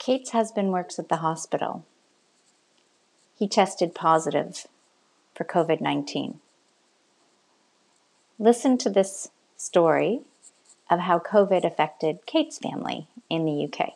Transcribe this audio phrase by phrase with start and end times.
[0.00, 1.84] Kate's husband works at the hospital.
[3.38, 4.66] He tested positive
[5.34, 6.40] for COVID 19.
[8.38, 9.28] Listen to this
[9.58, 10.22] story
[10.88, 13.92] of how COVID affected Kate's family in the UK.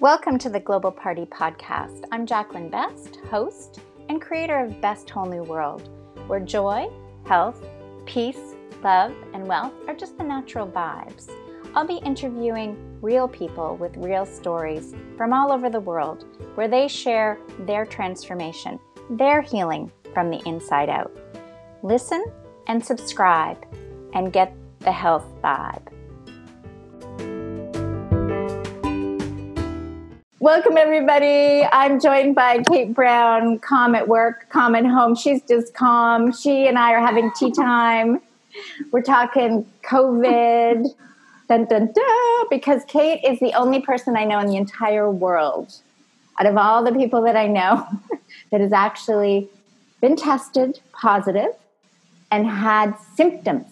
[0.00, 2.02] Welcome to the Global Party Podcast.
[2.10, 5.88] I'm Jacqueline Best, host and creator of Best Whole New World,
[6.26, 6.90] where joy,
[7.26, 7.64] health,
[8.06, 8.51] peace,
[8.82, 11.30] love, and wealth are just the natural vibes.
[11.74, 16.24] I'll be interviewing real people with real stories from all over the world
[16.56, 21.16] where they share their transformation, their healing from the inside out.
[21.82, 22.24] Listen
[22.66, 23.64] and subscribe
[24.14, 25.88] and get the health vibe.
[30.40, 31.64] Welcome, everybody.
[31.72, 35.14] I'm joined by Kate Brown, calm at work, calm at home.
[35.14, 36.32] She's just calm.
[36.32, 38.20] She and I are having tea time.
[38.90, 40.86] We're talking COVID,
[41.48, 45.74] dun, dun, dun, because Kate is the only person I know in the entire world,
[46.38, 47.86] out of all the people that I know,
[48.50, 49.48] that has actually
[50.00, 51.54] been tested positive
[52.30, 53.66] and had symptoms.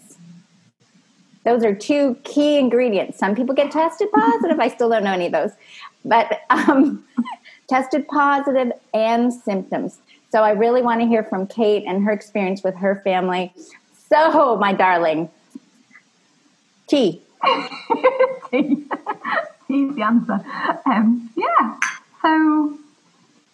[1.45, 3.19] Those are two key ingredients.
[3.19, 4.61] Some people get tested positive.
[4.61, 5.53] I still don't know any of those,
[6.05, 7.05] but um,
[7.69, 9.99] tested positive and symptoms.
[10.31, 13.53] So I really want to hear from Kate and her experience with her family.
[14.11, 15.31] So, my darling,
[16.89, 17.23] tea.
[18.51, 18.85] tea.
[19.69, 20.45] Tea's the answer.
[20.85, 21.79] Um, yeah.
[22.23, 22.77] So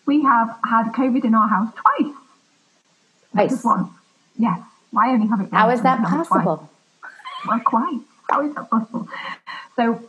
[0.06, 2.14] we have had COVID in our house twice.
[3.32, 3.50] Twice.
[3.50, 3.92] Just once.
[4.38, 4.60] Yes.
[4.90, 5.48] Why only have it?
[5.52, 6.70] How is that possible?
[7.46, 8.00] Well, quite.
[8.30, 9.08] How is that possible?
[9.76, 10.02] So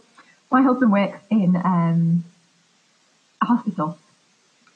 [0.49, 2.23] my husband works in um,
[3.41, 3.97] a hospital,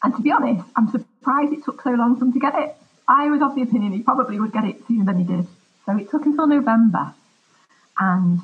[0.03, 2.75] and to be honest, I'm surprised it took so long for him to get it.
[3.07, 5.47] I was of the opinion he probably would get it sooner than he did.
[5.85, 7.13] So it took until November.
[7.99, 8.41] And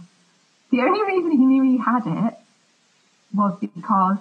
[0.72, 2.36] the only reason he knew he had it
[3.34, 4.18] was because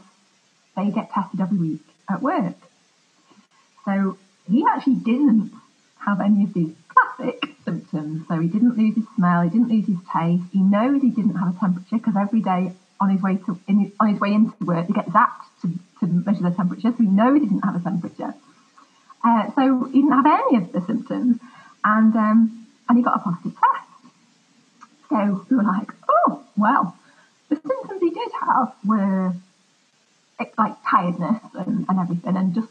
[0.76, 2.56] they get tested every week at work.
[3.84, 4.18] So
[4.50, 5.52] he actually didn't
[5.98, 8.26] have any of these classic symptoms.
[8.28, 10.44] So he didn't lose his smell, he didn't lose his taste.
[10.52, 13.92] He knows he didn't have a temperature because every day on his way to in,
[14.00, 15.68] on his way into work, he gets zapped to,
[16.00, 16.92] to measure the temperature.
[16.92, 18.34] So he knows he didn't have a temperature.
[19.24, 21.38] Uh, so he didn't have any of the symptoms,
[21.84, 22.55] and um,
[22.88, 23.86] and he got a positive test.
[25.08, 26.96] So we were like, oh, well,
[27.48, 29.34] the symptoms he did have were
[30.58, 32.68] like tiredness and, and everything and just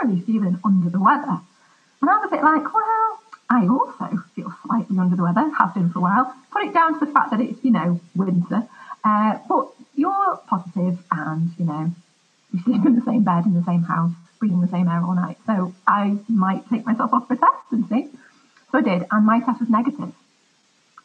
[0.00, 1.40] generally feeling under the weather.
[2.00, 3.20] And I was a bit like, well,
[3.50, 6.34] I also feel slightly under the weather, have been for a while.
[6.50, 8.68] Put it down to the fact that it's, you know, winter.
[9.04, 11.92] Uh, but you're positive and, you know,
[12.52, 15.14] you sleep in the same bed in the same house, breathing the same air all
[15.14, 15.38] night.
[15.46, 18.08] So I might take myself off for a test and see.
[18.70, 19.06] So I did,
[19.60, 20.12] was negative.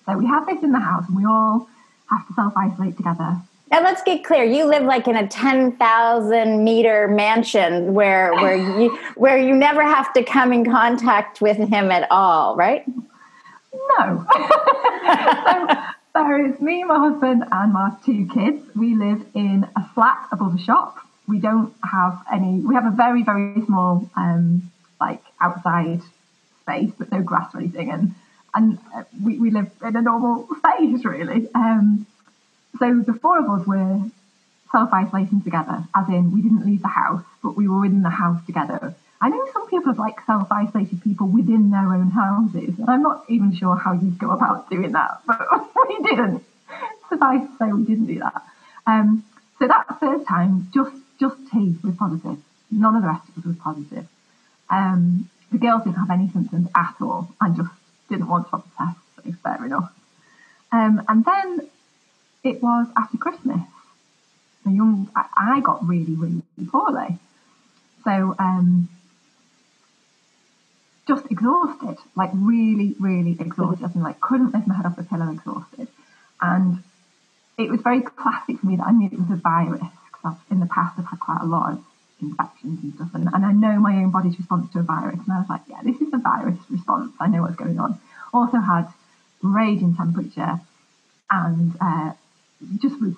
[0.06, 1.68] So we have this in the house, and we all
[2.09, 3.41] have to self isolate together.
[3.72, 4.44] Now let's get clear.
[4.44, 9.81] You live like in a ten thousand meter mansion where where you where you never
[9.81, 12.86] have to come in contact with him at all, right?
[13.97, 14.25] No.
[16.13, 18.63] so there is me, my husband, and my two kids.
[18.75, 20.97] We live in a flat above a shop.
[21.28, 22.59] We don't have any.
[22.59, 26.02] We have a very very small um, like outside
[26.62, 27.90] space, but no grass or anything.
[27.90, 28.16] And
[28.53, 31.50] and uh, we, we live in a normal phase really.
[31.53, 32.06] Um,
[32.80, 34.02] so the four of us were
[34.72, 38.09] self isolating together, as in we didn't leave the house, but we were in the
[38.09, 38.96] house together.
[39.22, 43.03] I know some people have like self isolated people within their own houses, and I'm
[43.03, 45.40] not even sure how you'd go about doing that, but
[45.88, 46.44] we didn't.
[47.09, 48.42] Suffice to say, we didn't do that.
[48.88, 49.24] Um,
[49.59, 52.38] so that first time, just just T was positive.
[52.72, 54.08] None of the rest of us was positive.
[54.69, 57.69] Um, the girls didn't have any symptoms at all and just
[58.13, 59.91] didn't want to test, so fair enough.
[60.72, 61.69] Um, and then
[62.44, 63.62] it was after Christmas.
[64.66, 67.18] The young, I, got really, really poorly.
[68.03, 68.90] So, um,
[71.07, 75.31] just exhausted, like really, really exhausted, and like couldn't lift my head off the pillow,
[75.31, 75.88] exhausted.
[76.42, 76.83] And
[77.57, 79.81] it was very classic for me that I knew it was a virus
[80.12, 81.83] because in the past I've had quite a lot of
[82.24, 83.10] infections and stuff.
[83.14, 85.20] And, and I know my own body's response to a virus.
[85.20, 87.14] And I was like, yeah, this is a virus response.
[87.20, 88.00] I know what's going on.
[88.34, 88.88] Also had
[89.42, 90.60] raging temperature
[91.30, 92.14] and uh,
[92.81, 93.14] just was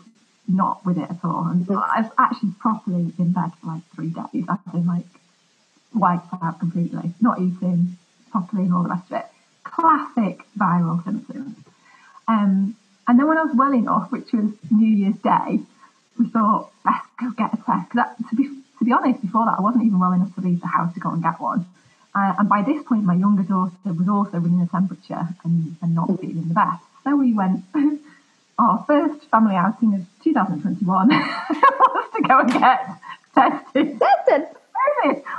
[0.48, 1.48] not with it at all.
[1.48, 4.46] And so I was actually properly in bed for like three days.
[4.50, 5.06] I've been like
[5.94, 7.98] wiped out completely, not eating
[8.32, 9.26] properly and all the rest of it.
[9.64, 11.58] Classic viral symptoms.
[12.28, 12.76] Um,
[13.08, 15.60] and then when I was well enough, which was New Year's Day,
[16.18, 17.94] we thought, let's go get a test.
[17.94, 20.62] That, to be to be honest, before that, I wasn't even well enough to leave
[20.62, 21.66] the house to go and get one.
[22.14, 25.96] Uh, and by this point, my younger daughter was also running a temperature and, and
[25.96, 26.84] not feeling the best.
[27.04, 27.64] So we went,
[28.60, 32.90] our first family outing of 2021 was to go and get
[33.34, 34.00] tested.
[34.00, 34.48] Tested?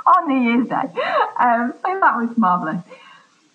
[0.07, 1.01] On New Year's Day.
[1.39, 2.83] Um, so that was marvellous.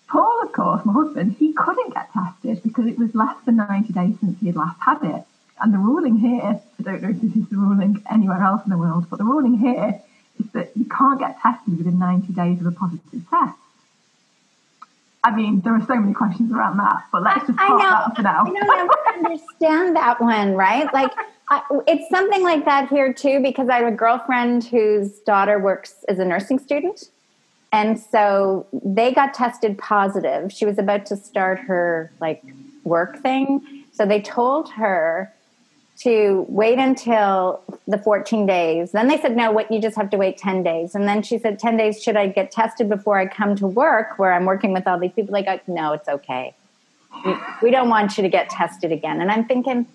[0.08, 3.92] Paul, of course, my husband, he couldn't get tested because it was less than 90
[3.92, 5.24] days since he had last had it.
[5.62, 8.70] And the ruling here, I don't know if this is the ruling anywhere else in
[8.70, 10.02] the world, but the ruling here
[10.40, 13.56] is that you can't get tested within 90 days of a positive test.
[15.22, 18.22] I mean, there are so many questions around that, but let's just park that for
[18.22, 18.44] now.
[18.44, 20.92] I don't understand that one, right?
[20.92, 21.12] Like,
[21.48, 26.04] I, it's something like that here too, because I have a girlfriend whose daughter works
[26.08, 27.10] as a nursing student.
[27.70, 30.52] And so they got tested positive.
[30.52, 32.42] She was about to start her like
[32.82, 33.84] work thing.
[33.92, 35.32] So they told her
[36.02, 38.92] to wait until the 14 days.
[38.92, 40.94] Then they said, no, what, you just have to wait 10 days.
[40.94, 44.18] And then she said, 10 days, should I get tested before I come to work
[44.18, 45.32] where I'm working with all these people?
[45.32, 46.54] Like, no, it's okay.
[47.24, 49.20] We, we don't want you to get tested again.
[49.20, 49.86] And I'm thinking,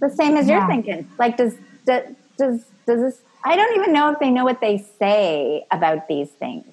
[0.00, 0.58] the same as yeah.
[0.58, 1.08] you're thinking.
[1.18, 1.54] Like, does,
[1.86, 2.04] does,
[2.36, 6.28] does, does this, I don't even know if they know what they say about these
[6.28, 6.66] things.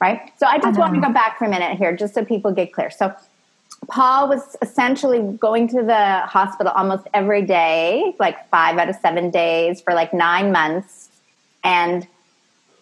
[0.00, 0.32] Right.
[0.38, 2.52] So I just I want to go back for a minute here, just so people
[2.52, 2.90] get clear.
[2.90, 3.14] So
[3.88, 9.30] Paul was essentially going to the hospital almost every day, like five out of seven
[9.30, 11.10] days for like nine months,
[11.62, 12.06] and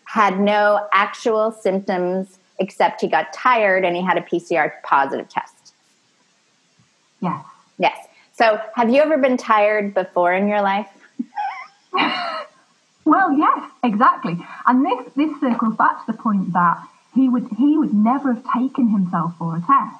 [0.04, 5.74] had no actual symptoms except he got tired and he had a PCR positive test.
[7.20, 7.44] Yes.
[7.78, 8.06] Yes.
[8.32, 10.88] So, have you ever been tired before in your life?
[13.04, 14.38] well, yes, exactly.
[14.66, 16.82] And this this circles back to the point that
[17.14, 19.96] he would he would never have taken himself for a test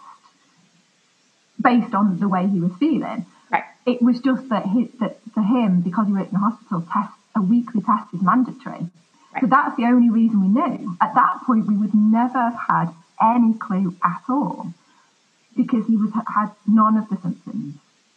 [1.62, 3.26] based on the way he was feeling.
[3.50, 3.64] Right.
[3.86, 7.12] It was just that, he, that for him, because he worked in the hospital, test
[7.34, 8.86] a weekly test is mandatory.
[9.32, 9.40] Right.
[9.40, 10.96] So that's the only reason we knew.
[11.00, 14.72] At that point, we would never have had any clue at all
[15.56, 17.74] because he was had none of the symptoms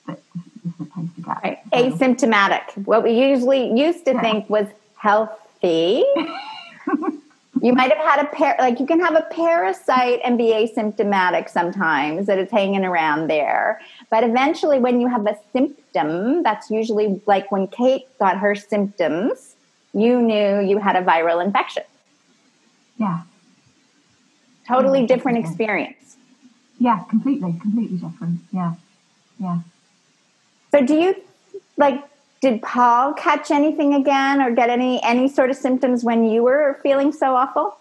[0.08, 0.20] that
[0.64, 1.44] was supposed to get.
[1.44, 1.60] Right.
[1.74, 2.86] So, Asymptomatic.
[2.86, 4.22] What we usually used to yeah.
[4.22, 6.04] think was healthy.
[7.62, 11.50] You might have had a par- like you can have a parasite and be asymptomatic
[11.50, 13.80] sometimes that it's hanging around there.
[14.10, 19.56] But eventually, when you have a symptom, that's usually like when Kate got her symptoms,
[19.94, 21.84] you knew you had a viral infection.
[22.98, 23.22] Yeah.
[24.68, 26.18] Totally yeah, different experience.
[26.80, 28.42] Yeah, completely, completely different.
[28.52, 28.74] Yeah.
[29.40, 29.60] Yeah.
[30.72, 31.16] So do you
[31.78, 32.04] like
[32.42, 36.80] did Paul catch anything again or get any any sort of symptoms when you were
[36.84, 37.78] feeling so awful?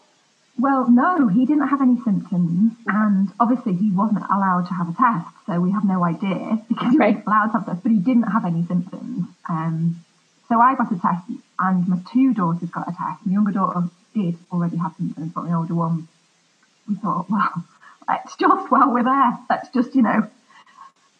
[0.58, 4.92] Well, no, he didn't have any symptoms, and obviously he wasn't allowed to have a
[4.92, 7.16] test, so we have no idea because he right.
[7.16, 7.82] wasn't allowed to have a test.
[7.82, 9.26] But he didn't have any symptoms.
[9.48, 10.04] Um,
[10.48, 11.24] so I got a test,
[11.58, 13.26] and my two daughters got a test.
[13.26, 16.06] My younger daughter did already have symptoms, but my older one,
[16.88, 17.64] we thought, well,
[18.08, 20.30] let's just while we're there, let's just you know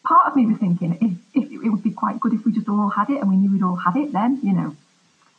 [0.05, 0.97] part of me was thinking
[1.33, 3.35] if, if it would be quite good if we just all had it and we
[3.35, 4.75] knew we'd all had it then, you know.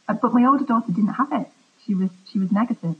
[0.08, 1.48] Uh, but my older daughter didn't have it.
[1.84, 2.96] She was she was negative.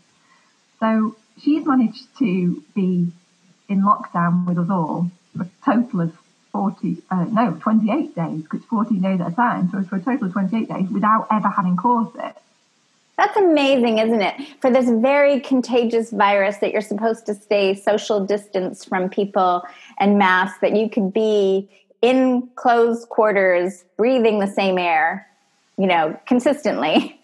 [0.81, 3.13] So she's managed to be
[3.69, 6.17] in lockdown with us all for a total of
[6.53, 9.69] 40, uh, no, 28 days, because 14 days at a time.
[9.71, 12.37] So it's for a total of 28 days without ever having caused it.
[13.17, 14.35] That's amazing, isn't it?
[14.61, 19.63] For this very contagious virus that you're supposed to stay social distance from people
[19.99, 21.69] and mask, that you could be
[22.03, 25.27] in closed quarters, breathing the same air,
[25.79, 27.19] you know, consistently.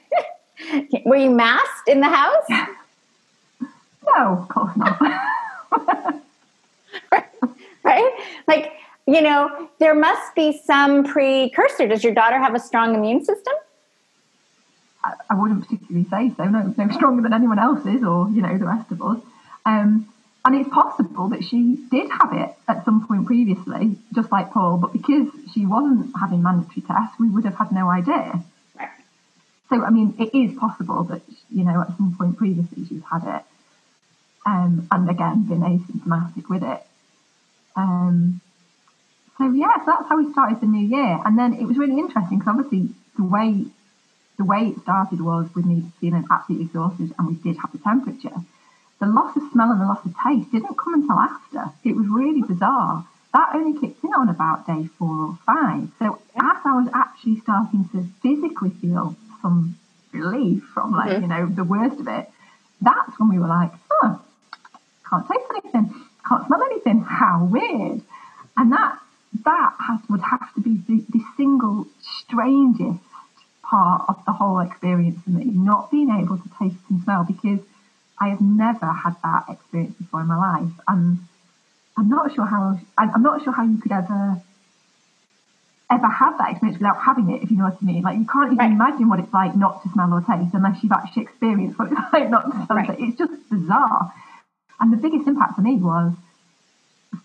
[1.05, 2.45] Were you masked in the house?
[4.05, 5.01] No, of course not.
[7.13, 7.25] right?
[7.85, 8.13] right?
[8.49, 8.73] Like,
[9.07, 11.87] you know, there must be some precursor.
[11.87, 13.55] Does your daughter have a strong immune system?
[15.05, 16.45] I, I wouldn't particularly say so.
[16.45, 19.19] No, no stronger than anyone else's, or you know, the rest of us.
[19.65, 20.09] Um,
[20.45, 24.77] and it's possible that she did have it at some point previously, just like Paul,
[24.77, 28.43] but because she wasn't having mandatory tests, we would have had no idea.
[28.77, 28.89] Right.
[29.71, 33.23] So, I mean, it is possible that, you know, at some point previously she's had
[33.25, 33.45] it.
[34.45, 36.83] Um, and again, been asymptomatic with it.
[37.77, 38.41] Um,
[39.39, 41.21] so, yeah, so that's how we started the new year.
[41.25, 43.67] And then it was really interesting because obviously the way
[44.39, 47.79] the way it started was with me feeling absolutely exhausted and we did have the
[47.79, 48.37] temperature.
[49.01, 51.73] The loss of smell and the loss of taste didn't come until after.
[51.85, 53.07] It was really bizarre.
[53.35, 55.89] That only kicked in on about day four or five.
[55.99, 59.79] So as I was actually starting to physically feel some
[60.13, 61.23] relief from like, mm-hmm.
[61.23, 62.31] you know, the worst of it,
[62.81, 64.21] that's when we were like, oh,
[65.09, 65.95] can't taste anything,
[66.29, 67.01] can't smell anything.
[67.03, 68.03] How weird.
[68.57, 68.99] And that
[69.45, 73.01] that has, would have to be the, the single strangest
[73.73, 77.61] part of the whole experience for me, not being able to taste and smell because
[78.21, 80.75] I have never had that experience before in my life.
[80.87, 81.19] And
[81.97, 84.41] I'm not sure how I'm not sure how you could ever
[85.91, 88.03] ever have that experience without having it, if you know what I mean.
[88.03, 88.71] Like you can't even right.
[88.71, 92.01] imagine what it's like not to smell or taste unless you've actually experienced what it's
[92.13, 92.79] like not to smell.
[92.79, 93.01] Right.
[93.01, 94.13] It's just bizarre.
[94.81, 96.13] And the biggest impact for me was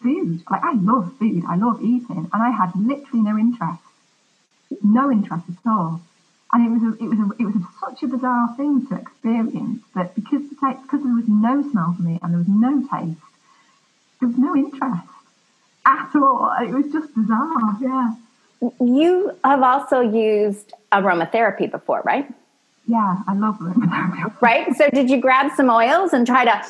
[0.01, 0.43] food.
[0.49, 3.83] Like I love food, I love eating, and I had literally no interest,
[4.81, 6.01] no interest at all.
[6.53, 8.95] And it was a, it was a, it was a, such a bizarre thing to
[8.95, 12.47] experience that because the taste, because there was no smell for me and there was
[12.47, 13.19] no taste,
[14.19, 15.07] there was no interest
[15.85, 16.53] at all.
[16.61, 17.77] It was just bizarre.
[17.81, 18.15] Yeah.
[18.79, 22.27] You have also used aromatherapy before, right?
[22.87, 24.33] Yeah, I love aromatherapy.
[24.41, 24.73] Right.
[24.75, 26.63] So, did you grab some oils and try to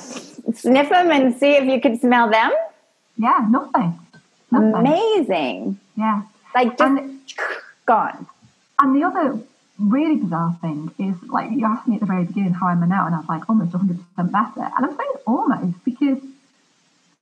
[0.54, 2.52] sniff them and see if you could smell them?
[3.18, 4.00] Yeah, nothing.
[4.52, 4.74] nothing.
[4.74, 5.80] Amazing.
[5.96, 6.24] Yeah.
[6.56, 7.20] Like just and,
[7.86, 8.28] gone.
[8.80, 9.40] And the other
[9.80, 12.88] really bizarre thing is like you asked me at the very beginning how am I
[12.88, 14.70] now, and I was like almost 100% better.
[14.76, 16.20] And I'm saying almost because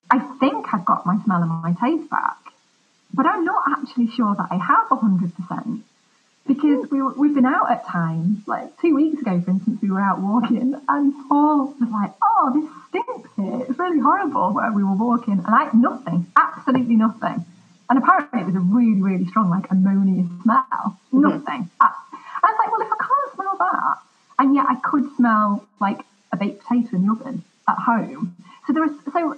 [0.09, 2.37] I think I've got my smell and my taste back,
[3.13, 5.81] but I'm not actually sure that I have 100%
[6.47, 9.99] because we, we've been out at times, like two weeks ago, for instance, we were
[9.99, 13.65] out walking and Paul was like, oh, this stinks here.
[13.67, 15.43] It's really horrible where we were walking.
[15.45, 17.45] And I, nothing, absolutely nothing.
[17.89, 20.99] And apparently it was a really, really strong, like ammonia smell.
[21.13, 21.21] Mm-hmm.
[21.21, 21.69] Nothing.
[22.65, 23.97] I, I was like, well, if I can't smell that,
[24.39, 25.99] and yet I could smell like
[26.31, 28.35] a baked potato in the oven at home.
[28.67, 29.37] So there is so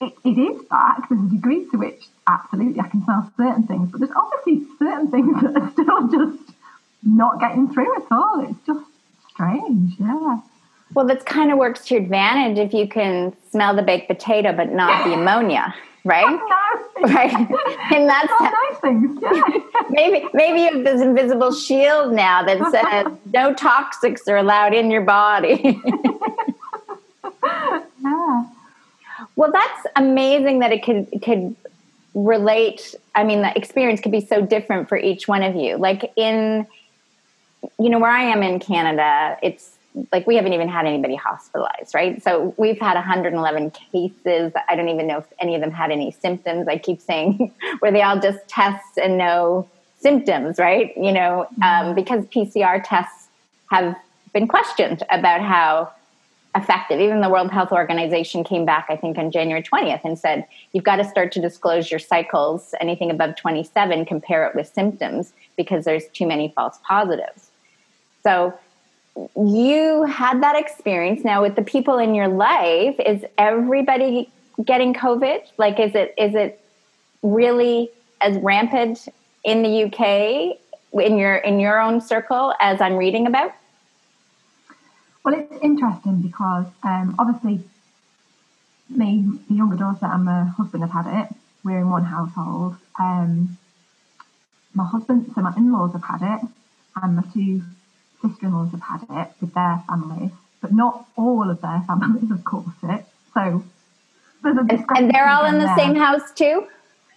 [0.00, 1.08] it, it is back.
[1.08, 5.10] There's a degree to which absolutely I can smell certain things, but there's obviously certain
[5.10, 6.52] things that are still just
[7.02, 8.46] not getting through at all.
[8.48, 8.84] It's just
[9.30, 10.40] strange, yeah.
[10.92, 14.52] Well, that kind of works to your advantage if you can smell the baked potato
[14.52, 16.26] but not the ammonia, right?
[17.02, 17.32] right.
[17.92, 19.18] And that's oh, nice things.
[19.20, 19.42] Yeah.
[19.90, 24.90] maybe maybe you have this invisible shield now that says no toxics are allowed in
[24.90, 25.80] your body.
[27.42, 28.46] yeah.
[29.36, 31.56] Well, that's amazing that it could could
[32.14, 32.94] relate.
[33.14, 35.76] I mean, the experience could be so different for each one of you.
[35.76, 36.66] Like in,
[37.78, 39.76] you know, where I am in Canada, it's
[40.12, 42.22] like we haven't even had anybody hospitalized, right?
[42.22, 44.52] So we've had 111 cases.
[44.68, 46.68] I don't even know if any of them had any symptoms.
[46.68, 49.68] I keep saying where they all just test and no
[49.98, 50.96] symptoms, right?
[50.96, 51.94] You know, um, mm-hmm.
[51.94, 53.28] because PCR tests
[53.70, 53.96] have
[54.32, 55.92] been questioned about how
[56.54, 57.00] effective.
[57.00, 60.84] Even the World Health Organization came back, I think, on January 20th and said, you've
[60.84, 65.84] got to start to disclose your cycles, anything above 27, compare it with symptoms because
[65.84, 67.50] there's too many false positives.
[68.22, 68.58] So
[69.36, 72.96] you had that experience now with the people in your life.
[72.98, 74.30] Is everybody
[74.64, 75.40] getting COVID?
[75.56, 76.64] Like, is it, is it
[77.22, 77.90] really
[78.20, 79.08] as rampant
[79.44, 80.58] in the UK
[80.92, 83.52] in your, in your own circle as I'm reading about?
[85.24, 87.60] Well, it's interesting because um, obviously,
[88.88, 91.36] me, the younger daughter, and my husband have had it.
[91.62, 92.76] We're in one household.
[92.98, 93.58] Um,
[94.74, 96.48] my husband, so my in-laws have had it,
[97.02, 97.62] and my two
[98.22, 102.66] sister-in-laws have had it with their families, but not all of their families have caught
[102.82, 103.04] it.
[103.34, 103.64] So
[104.42, 105.76] there's a and they're all in the there.
[105.76, 106.66] same house too.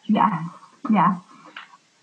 [0.07, 0.43] Yes,
[0.91, 1.19] yeah.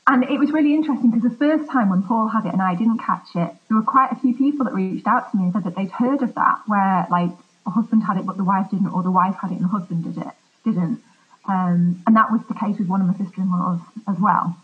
[0.07, 2.75] And it was really interesting because the first time when Paul had it and I
[2.75, 5.53] didn't catch it, there were quite a few people that reached out to me and
[5.53, 7.31] said that they'd heard of that, where like
[7.67, 9.69] a husband had it but the wife didn't, or the wife had it and the
[9.69, 11.03] husband did it didn't.
[11.49, 14.57] Um, and that was the case with one of my sister-in-laws as well.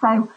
[0.00, 0.28] So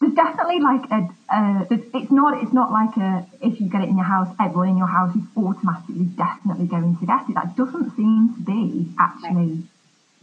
[0.00, 3.88] there's definitely like a, uh, it's not it's not like a if you get it
[3.88, 7.34] in your house, everyone in your house is automatically definitely going to get it.
[7.34, 9.64] That doesn't seem to be actually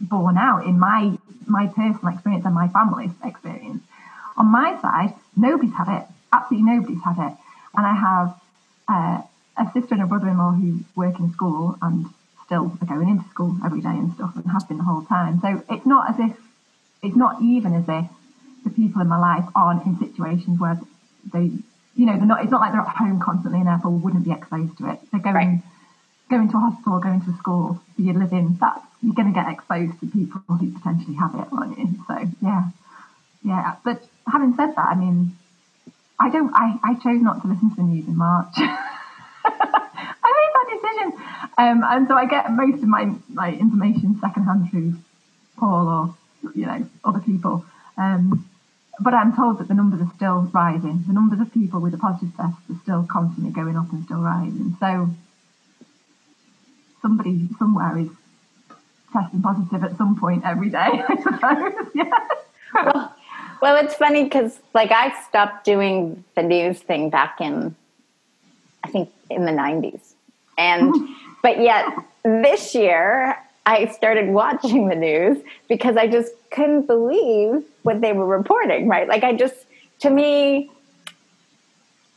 [0.00, 3.82] borne out in my my personal experience and my family's experience.
[4.36, 6.06] On my side, nobody's had it.
[6.32, 7.36] Absolutely nobody's had it.
[7.74, 8.40] And I have
[8.88, 9.22] uh,
[9.56, 12.06] a sister and a brother-in-law who work in school and
[12.44, 15.40] still are going into school every day and stuff and have been the whole time.
[15.40, 16.36] So it's not as if
[17.02, 18.06] it's not even as if
[18.64, 20.78] the people in my life aren't in situations where
[21.32, 21.50] they,
[21.94, 22.42] you know, they're not.
[22.42, 25.00] It's not like they're at home constantly and therefore wouldn't be exposed to it.
[25.10, 25.34] They're going.
[25.34, 25.62] Right
[26.32, 29.38] going to a hospital, going to a school for your living, that you're going to
[29.38, 31.88] get exposed to people who potentially have it, aren't you?
[32.08, 32.70] So yeah,
[33.44, 33.76] yeah.
[33.84, 35.36] But having said that, I mean,
[36.18, 36.52] I don't.
[36.54, 38.54] I, I chose not to listen to the news in March.
[38.56, 41.12] I made that decision,
[41.58, 44.94] um, and so I get most of my like information secondhand through
[45.58, 47.64] Paul or you know other people.
[47.98, 48.48] Um,
[49.00, 51.04] but I'm told that the numbers are still rising.
[51.06, 54.20] The numbers of people with a positive test are still constantly going up and still
[54.20, 54.76] rising.
[54.78, 55.10] So
[57.00, 58.08] somebody somewhere is
[59.12, 61.86] testing positive at some point every day, I suppose.
[61.94, 62.28] yeah.
[62.74, 63.14] Well,
[63.60, 67.76] well, it's funny because like I stopped doing the news thing back in,
[68.82, 70.14] I think in the '90s,
[70.56, 70.94] and
[71.42, 71.86] but yet
[72.24, 75.38] this year I started watching the news
[75.68, 79.08] because I just couldn't believe what they were reporting, right?
[79.08, 79.54] Like, I just,
[80.00, 80.70] to me,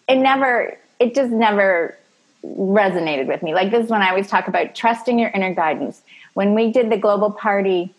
[0.07, 1.97] it never, it just never
[2.43, 3.53] resonated with me.
[3.53, 6.01] Like, this is when I always talk about trusting your inner guidance.
[6.33, 7.93] When we did the global party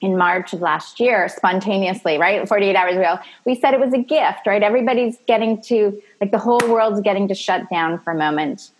[0.00, 2.48] in March of last year, spontaneously, right?
[2.48, 4.62] 48 hours ago, we said it was a gift, right?
[4.62, 8.70] Everybody's getting to, like, the whole world's getting to shut down for a moment.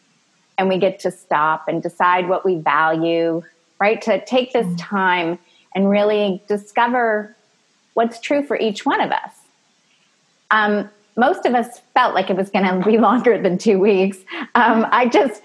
[0.57, 3.43] And we get to stop and decide what we value,
[3.81, 4.01] right?
[4.03, 5.39] To take this time
[5.75, 7.35] and really discover
[7.95, 9.33] what's true for each one of us.
[10.51, 14.19] Um, most of us felt like it was going to be longer than two weeks.
[14.55, 15.43] Um, I just,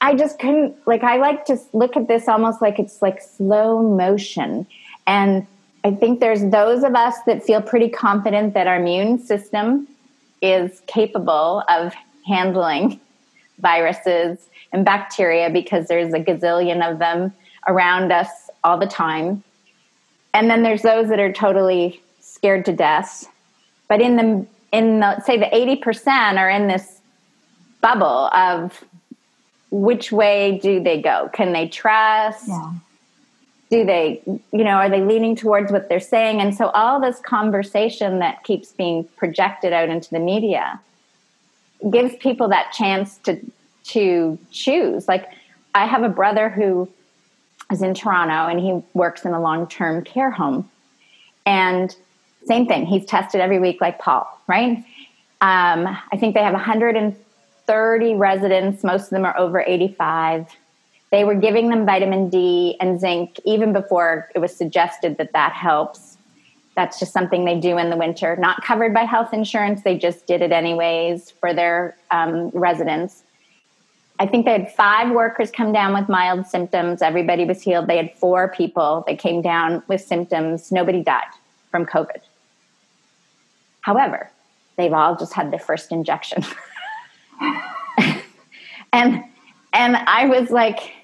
[0.00, 3.82] I just couldn't, like, I like to look at this almost like it's like slow
[3.82, 4.66] motion
[5.06, 5.46] and
[5.86, 9.86] I think there's those of us that feel pretty confident that our immune system
[10.42, 11.94] is capable of
[12.26, 13.00] handling
[13.60, 17.32] viruses and bacteria because there's a gazillion of them
[17.66, 18.28] around us
[18.64, 19.42] all the time.
[20.34, 23.26] And then there's those that are totally scared to death.
[23.88, 27.00] But in the in the say the 80% are in this
[27.80, 28.84] bubble of
[29.70, 31.30] which way do they go?
[31.32, 32.48] Can they trust?
[32.48, 32.72] Yeah
[33.70, 37.18] do they you know are they leaning towards what they're saying and so all this
[37.20, 40.80] conversation that keeps being projected out into the media
[41.90, 43.38] gives people that chance to
[43.84, 45.28] to choose like
[45.74, 46.88] i have a brother who
[47.70, 50.68] is in toronto and he works in a long-term care home
[51.44, 51.96] and
[52.44, 54.78] same thing he's tested every week like paul right
[55.40, 60.46] um, i think they have 130 residents most of them are over 85
[61.10, 65.52] they were giving them vitamin D and zinc even before it was suggested that that
[65.52, 66.18] helps.
[66.74, 69.82] That's just something they do in the winter, not covered by health insurance.
[69.82, 73.22] They just did it anyways for their um, residents.
[74.18, 77.02] I think they had five workers come down with mild symptoms.
[77.02, 77.86] Everybody was healed.
[77.86, 80.72] They had four people that came down with symptoms.
[80.72, 81.28] Nobody died
[81.70, 82.20] from COVID.
[83.82, 84.30] However,
[84.76, 86.44] they've all just had their first injection.
[88.92, 89.22] and
[89.72, 90.94] and I was like,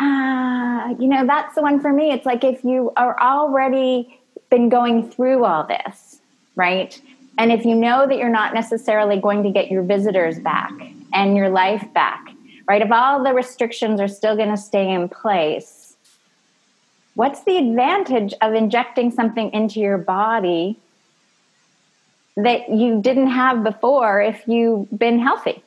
[0.00, 2.10] ah, you know, that's the one for me.
[2.10, 6.20] It's like if you are already been going through all this,
[6.56, 7.00] right?
[7.40, 10.72] And if you know that you're not necessarily going to get your visitors back
[11.14, 12.22] and your life back,
[12.68, 12.82] right?
[12.82, 15.96] If all the restrictions are still going to stay in place,
[17.14, 20.76] what's the advantage of injecting something into your body
[22.36, 25.62] that you didn't have before if you've been healthy?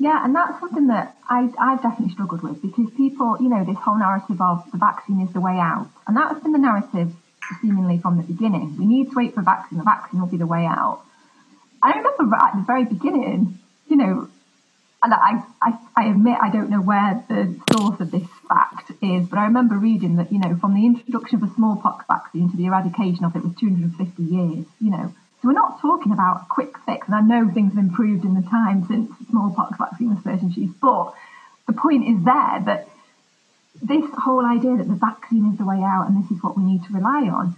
[0.00, 3.76] Yeah, and that's something that I, I've definitely struggled with because people, you know, this
[3.76, 5.88] whole narrative of the vaccine is the way out.
[6.08, 7.12] And that's been the narrative
[7.60, 8.76] seemingly from the beginning.
[8.78, 11.02] We need to wait for a vaccine, the vaccine will be the way out.
[11.82, 14.28] I remember at the very beginning, you know,
[15.02, 19.28] and I, I, I admit I don't know where the source of this fact is,
[19.28, 22.56] but I remember reading that, you know, from the introduction of the smallpox vaccine to
[22.56, 25.14] the eradication of it was 250 years, you know.
[25.40, 28.34] So we're not talking about a quick fix, and I know things have improved in
[28.34, 31.12] the time since smallpox vaccine was first introduced, but
[31.66, 32.88] the point is there that
[33.82, 36.64] this whole idea that the vaccine is the way out and this is what we
[36.64, 37.56] need to rely on,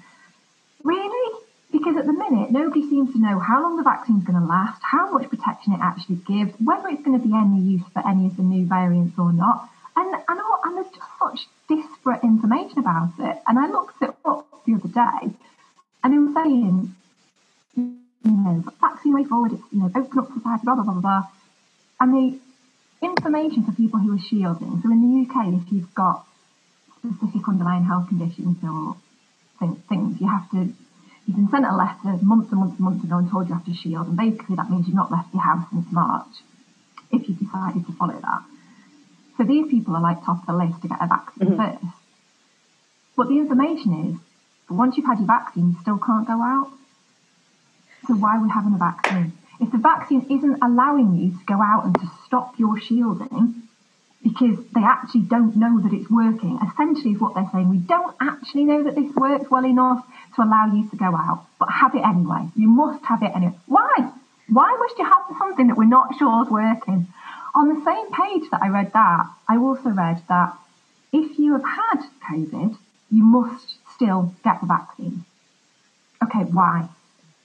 [0.83, 1.39] really?
[1.71, 4.47] Because at the minute, nobody seems to know how long the vaccine is going to
[4.47, 8.07] last, how much protection it actually gives, whether it's going to be any use for
[8.09, 9.69] any of the new variants or not.
[9.95, 13.37] And, and, all, and there's just such disparate information about it.
[13.47, 15.35] And I looked it up the other day,
[16.03, 16.95] and it was saying
[18.29, 21.23] you know, vaccine way forward, it's, you know, open up society, blah, blah, blah, blah,
[22.01, 22.39] And the
[23.03, 26.27] information for people who are shielding, so in the UK, if you've got
[26.99, 28.97] specific underlying health conditions or
[29.89, 30.73] things, you have to,
[31.27, 33.65] you've been sent a letter months and months and months ago and told you have
[33.65, 36.43] to shield, and basically that means you've not left your house since March,
[37.11, 38.43] if you decided to follow that.
[39.37, 41.79] So these people are like top of the list to get a vaccine mm-hmm.
[41.79, 41.95] first.
[43.17, 44.21] But the information is,
[44.69, 46.71] once you've had your vaccine, you still can't go out.
[48.07, 49.33] So why are we having a vaccine?
[49.61, 53.63] If the vaccine isn't allowing you to go out and to stop your shielding
[54.23, 57.69] because they actually don't know that it's working, essentially is what they're saying.
[57.69, 60.05] We don't actually know that this works well enough
[60.37, 62.49] to allow you to go out, but have it anyway.
[62.55, 63.55] You must have it anyway.
[63.67, 64.13] Why?
[64.49, 67.07] Why must you have something that we're not sure is working?
[67.55, 70.55] On the same page that I read that, I also read that
[71.13, 72.77] if you have had COVID,
[73.11, 75.25] you must still get the vaccine.
[76.23, 76.89] Okay, why?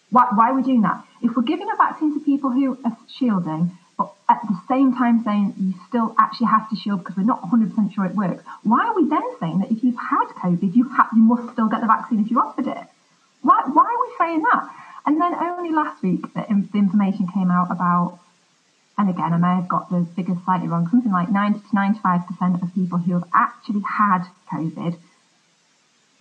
[0.10, 1.04] Why, why are we doing that?
[1.22, 5.24] If we're giving a vaccine to people who are shielding, but at the same time
[5.24, 8.88] saying you still actually have to shield because we're not 100% sure it works, why
[8.88, 11.88] are we then saying that if you've had COVID, you, you must still get the
[11.88, 12.86] vaccine if you offered it?
[13.42, 14.70] Why, why are we saying that?
[15.06, 18.20] And then only last week the, the information came out about,
[18.98, 21.66] and again, again, I may have got the figures slightly wrong, something like 90 to
[21.68, 24.98] 95% of people who have actually had COVID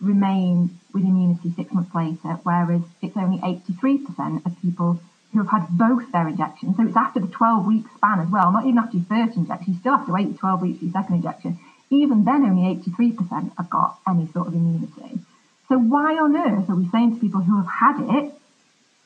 [0.01, 5.01] remain with immunity six months later, whereas it's only 83% of people
[5.33, 6.77] who have had both their injections.
[6.77, 9.73] So it's after the 12 week span as well, not even after your first injection,
[9.73, 11.59] you still have to wait 12 weeks for your second injection.
[11.91, 15.21] Even then, only 83% have got any sort of immunity.
[15.69, 18.33] So why on earth are we saying to people who have had it,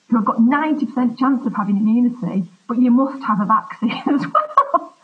[0.08, 4.26] who have got 90% chance of having immunity, but you must have a vaccine as
[4.26, 4.94] well?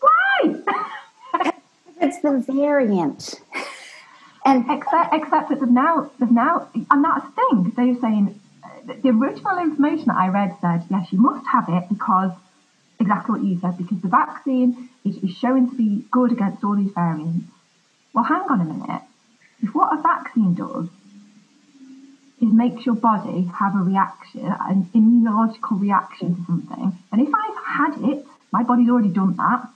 [0.00, 1.52] Why?
[2.00, 3.40] it's the variant.
[4.44, 7.72] And except, except that they've now, they've now, and that's the thing.
[7.76, 8.39] They're saying
[8.86, 12.32] the original information that I read said yes, you must have it because
[12.98, 16.74] exactly what you said, because the vaccine is, is showing to be good against all
[16.74, 17.46] these variants.
[18.12, 19.02] Well, hang on a minute.
[19.62, 20.88] If what a vaccine does
[22.40, 27.64] is makes your body have a reaction, an immunological reaction to something, and if I've
[27.64, 29.68] had it, my body's already done that,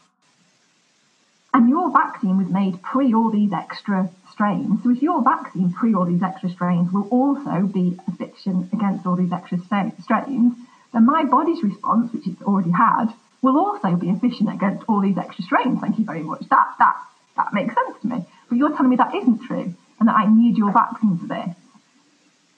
[1.54, 4.82] and your vaccine was made pre all these extra strains.
[4.82, 9.14] So if your vaccine pre all these extra strains will also be efficient against all
[9.14, 10.54] these extra strains,
[10.92, 13.06] then my body's response, which it's already had,
[13.40, 15.80] will also be efficient against all these extra strains.
[15.80, 16.40] Thank you very much.
[16.50, 16.96] That that
[17.36, 18.24] that makes sense to me.
[18.48, 21.54] But you're telling me that isn't true and that I need your vaccine for this.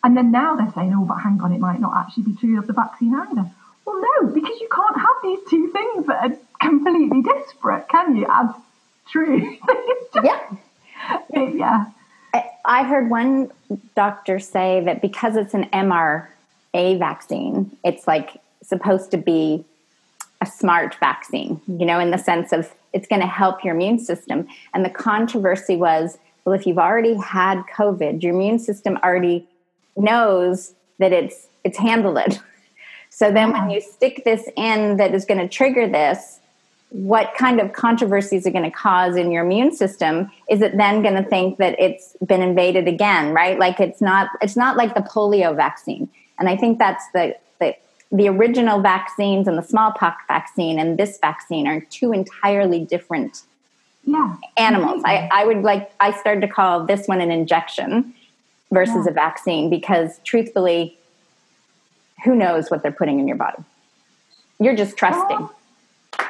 [0.02, 2.58] And then now they're saying, oh, but hang on, it might not actually be true
[2.58, 3.50] of the vaccine either.
[3.84, 8.26] Well, no, because you can't have these two things that are completely disparate, can you?
[8.30, 8.50] As
[9.10, 9.58] true.
[10.24, 10.40] yeah.
[11.32, 11.86] yeah.
[12.64, 13.50] I heard one
[13.94, 19.64] doctor say that because it's an mRNA vaccine, it's like supposed to be
[20.40, 23.98] a smart vaccine, you know, in the sense of it's going to help your immune
[23.98, 24.48] system.
[24.74, 29.46] And the controversy was well, if you've already had COVID, your immune system already
[29.96, 32.40] knows that it's it's handled it.
[33.08, 36.38] So then when you stick this in that is going to trigger this,
[36.96, 41.02] what kind of controversies are going to cause in your immune system is it then
[41.02, 43.58] going to think that it's been invaded again right?
[43.58, 46.08] Like it's not it's not like the polio vaccine.
[46.38, 47.74] And i think that's the the,
[48.10, 53.42] the original vaccines and the smallpox vaccine and this vaccine are two entirely different
[54.04, 55.02] yeah, animals.
[55.04, 55.32] I, mm-hmm.
[55.32, 58.14] I would like i started to call this one an injection
[58.70, 59.10] versus yeah.
[59.10, 60.96] a vaccine because truthfully
[62.24, 63.62] who knows what they're putting in your body.
[64.58, 65.38] You're just trusting.
[65.38, 65.55] Well,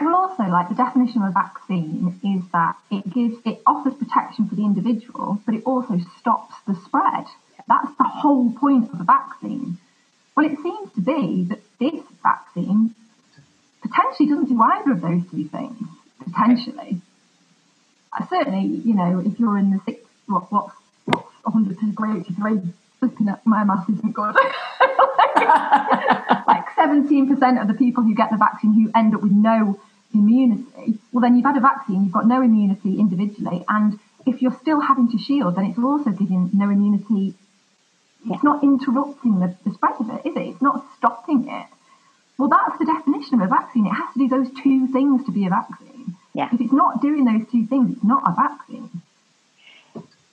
[0.00, 4.48] well, also, like the definition of a vaccine is that it gives, it offers protection
[4.48, 7.26] for the individual, but it also stops the spread.
[7.68, 9.78] That's the whole point of a vaccine.
[10.36, 12.94] Well, it seems to be that this vaccine
[13.82, 15.88] potentially doesn't do either of those two things.
[16.22, 17.00] Potentially,
[18.12, 21.92] uh, certainly, you know, if you're in the six, what, what's what's 100 to the
[21.92, 22.60] great degree,
[23.00, 24.34] looking at my math isn't good.
[26.46, 29.78] like 17% of the people who get the vaccine who end up with no
[30.18, 33.64] immunity, well, then you've had a vaccine, you've got no immunity individually.
[33.68, 37.34] And if you're still having to shield, then it's also giving no immunity.
[38.28, 40.48] It's not interrupting the, the spread of it, is it?
[40.48, 41.66] It's not stopping it.
[42.38, 43.86] Well, that's the definition of a vaccine.
[43.86, 46.16] It has to do those two things to be a vaccine.
[46.34, 46.50] Yeah.
[46.52, 48.90] If it's not doing those two things, it's not a vaccine.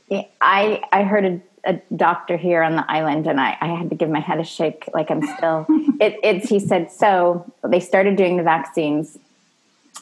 [0.09, 3.89] Yeah, I I heard a, a doctor here on the island, and I, I had
[3.89, 5.65] to give my head a shake, like I'm still.
[6.01, 7.49] it, it's he said so.
[7.65, 9.17] They started doing the vaccines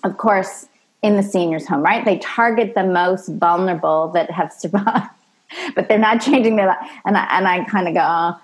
[0.03, 0.67] of course,
[1.01, 2.05] in the seniors' home, right?
[2.05, 5.09] They target the most vulnerable that have survived,
[5.75, 6.89] but they're not changing their life.
[7.05, 8.39] And I, and I kind of go, oh.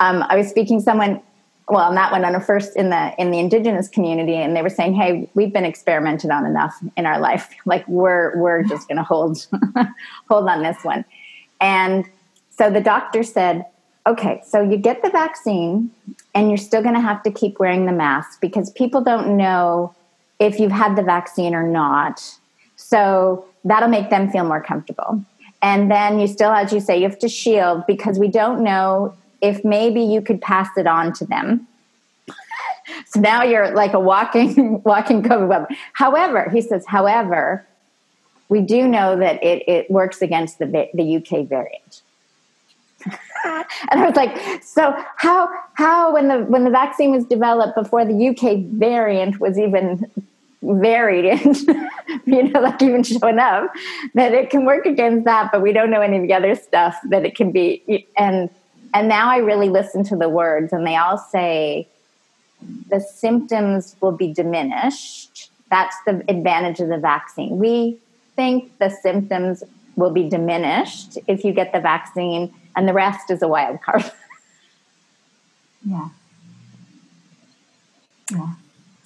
[0.00, 1.22] um, I was speaking someone,
[1.70, 4.70] well, not one on a first in the in the indigenous community, and they were
[4.70, 7.48] saying, "Hey, we've been experimented on enough in our life.
[7.64, 9.46] Like we're we're just going to hold
[10.28, 11.04] hold on this one."
[11.60, 12.04] And
[12.50, 13.64] so the doctor said,
[14.06, 15.92] "Okay, so you get the vaccine,
[16.34, 19.94] and you're still going to have to keep wearing the mask because people don't know."
[20.40, 22.38] If you've had the vaccine or not.
[22.76, 25.22] So that'll make them feel more comfortable.
[25.62, 29.14] And then you still, as you say, you have to shield because we don't know
[29.42, 31.68] if maybe you could pass it on to them.
[33.06, 35.66] so now you're like a walking, walking COVID web.
[35.92, 37.66] However, he says, however,
[38.48, 42.02] we do know that it, it works against the, the UK variant.
[43.44, 48.04] and I was like, so how how when the when the vaccine was developed before
[48.04, 50.10] the UK variant was even
[50.62, 51.56] varied and
[52.26, 53.72] you know like even showing up
[54.14, 56.96] that it can work against that but we don't know any of the other stuff
[57.08, 58.50] that it can be and
[58.92, 61.88] and now i really listen to the words and they all say
[62.88, 65.50] the symptoms will be diminished.
[65.70, 67.58] That's the advantage of the vaccine.
[67.58, 67.98] We
[68.36, 69.62] think the symptoms
[69.96, 74.10] will be diminished if you get the vaccine and the rest is a wild card.
[75.82, 76.10] Yeah.
[78.30, 78.52] Yeah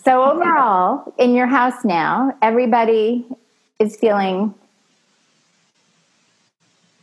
[0.05, 3.25] So overall, in your house now, everybody
[3.79, 4.55] is feeling.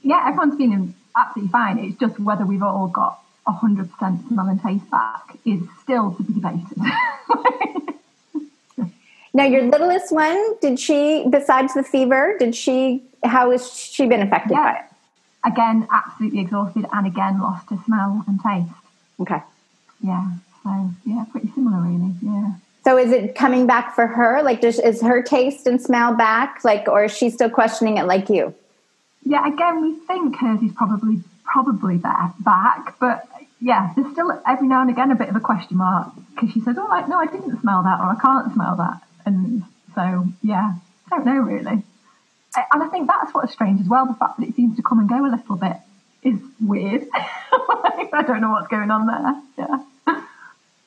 [0.03, 1.79] Yeah, everyone's feeling absolutely fine.
[1.79, 6.33] It's just whether we've all got 100% smell and taste back is still to be
[6.33, 6.77] debated.
[9.33, 14.21] now, your littlest one, did she, besides the fever, did she, how has she been
[14.21, 14.73] affected yeah.
[14.73, 14.85] by it?
[15.51, 18.69] Again, absolutely exhausted and again lost her smell and taste.
[19.19, 19.41] Okay.
[20.03, 20.33] Yeah.
[20.63, 22.13] So, yeah, pretty similar, really.
[22.21, 22.51] Yeah.
[22.83, 24.41] So is it coming back for her?
[24.41, 26.63] Like, does, is her taste and smell back?
[26.63, 28.55] Like, or is she still questioning it like you?
[29.23, 33.27] Yeah, again, we think hers is probably probably back, but
[33.59, 36.61] yeah, there's still every now and again a bit of a question mark because she
[36.61, 39.63] says, "Oh, like no, I didn't smell that," or "I can't smell that," and
[39.93, 40.73] so yeah,
[41.11, 41.83] I don't know really.
[42.73, 44.07] And I think that's what's strange as well.
[44.07, 45.77] The fact that it seems to come and go a little bit
[46.23, 47.07] is weird.
[47.13, 49.41] I don't know what's going on there.
[49.57, 49.83] Yeah.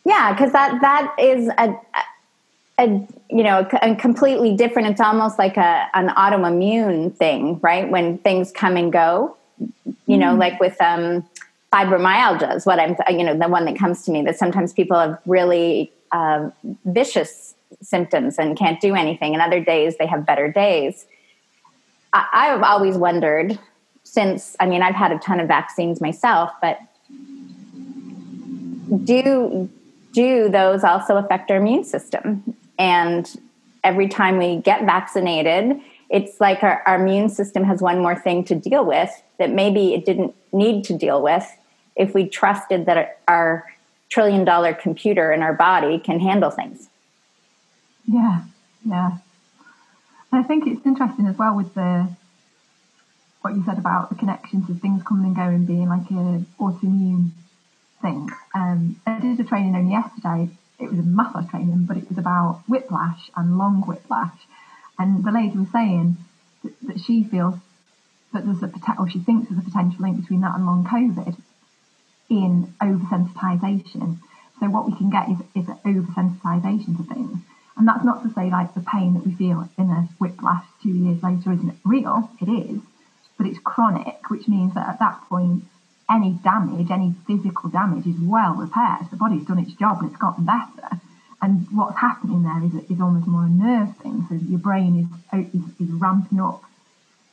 [0.04, 1.74] Yeah, because that that is a,
[2.78, 2.86] a
[3.30, 4.88] you know a completely different.
[4.88, 7.88] It's almost like a an autoimmune thing, right?
[7.88, 9.36] When things come and go,
[10.06, 10.38] you know, mm.
[10.38, 11.26] like with um,
[11.72, 14.22] fibromyalgia is what I'm you know the one that comes to me.
[14.22, 16.50] That sometimes people have really uh,
[16.84, 21.06] vicious symptoms and can't do anything, and other days they have better days.
[22.12, 23.58] I, I've always wondered
[24.02, 26.78] since I mean I've had a ton of vaccines myself, but
[29.04, 29.70] do
[30.14, 32.56] do those also affect our immune system?
[32.78, 33.30] And
[33.82, 38.44] every time we get vaccinated, it's like our, our, immune system has one more thing
[38.44, 41.44] to deal with that maybe it didn't need to deal with
[41.96, 43.66] if we trusted that our
[44.08, 46.88] trillion dollar computer in our body can handle things.
[48.06, 48.42] Yeah,
[48.84, 49.18] yeah.
[50.30, 52.08] And I think it's interesting as well with the
[53.40, 57.30] what you said about the connections of things coming and going being like an autoimmune
[58.02, 58.30] thing.
[58.54, 60.50] Um, I did a training only yesterday.
[60.78, 64.38] It was a massage training, but it was about whiplash and long whiplash.
[64.98, 66.16] And the lady was saying
[66.62, 67.54] that, that she feels
[68.32, 70.84] that there's a potential, or she thinks there's a potential link between that and long
[70.84, 71.36] COVID
[72.28, 74.18] in oversensitization.
[74.60, 77.38] So what we can get is, is an oversensitization to things.
[77.76, 80.90] And that's not to say like the pain that we feel in a whiplash two
[80.90, 82.30] years later isn't real.
[82.40, 82.80] It is,
[83.36, 85.64] but it's chronic, which means that at that point
[86.10, 89.10] any damage, any physical damage is well repaired.
[89.10, 91.00] The body's done its job and it's gotten better.
[91.40, 94.26] And what's happening there is, is almost more a nerve thing.
[94.28, 96.62] So your brain is, is, is ramping up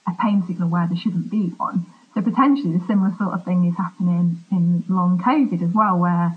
[0.08, 1.86] a pain signal where there shouldn't be one.
[2.14, 6.36] So potentially a similar sort of thing is happening in long COVID as well, where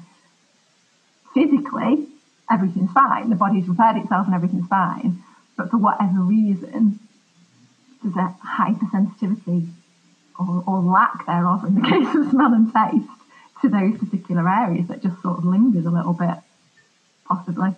[1.34, 2.06] physically
[2.50, 5.22] everything's fine, the body's repaired itself and everything's fine,
[5.56, 7.00] but for whatever reason,
[8.02, 9.68] there's a hypersensitivity
[10.38, 13.08] or, or lack thereof in the case of smell and taste
[13.62, 16.36] to those particular areas that just sort of lingers a little bit,
[17.26, 17.74] possibly.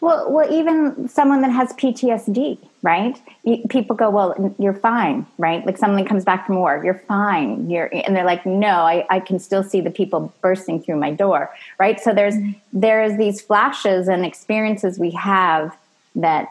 [0.00, 3.20] Well, well, even someone that has PTSD, right?
[3.68, 5.64] People go, "Well, you're fine," right?
[5.64, 9.20] Like someone comes back from war, "You're fine," you're, and they're like, "No, I, I
[9.20, 11.98] can still see the people bursting through my door," right?
[11.98, 12.78] So there's mm-hmm.
[12.78, 15.76] there's these flashes and experiences we have
[16.14, 16.48] that